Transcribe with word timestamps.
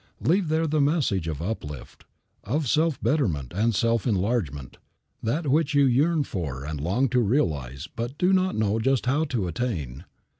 Leave 0.19 0.47
there 0.47 0.65
the 0.65 0.81
message 0.81 1.27
of 1.27 1.43
up 1.43 1.63
lift, 1.63 2.05
of 2.43 2.67
self 2.67 2.99
betterment 3.03 3.53
and 3.55 3.75
self 3.75 4.07
enlargement, 4.07 4.77
that 5.21 5.45
which 5.45 5.75
you 5.75 5.85
yearn 5.85 6.23
for 6.23 6.65
and 6.65 6.81
long 6.81 7.07
to 7.07 7.19
realize 7.19 7.87
but 7.95 8.17
do 8.17 8.33
not 8.33 8.55
know 8.55 8.79
just 8.79 9.05
how 9.05 9.23
to 9.25 9.47
attain. 9.47 10.05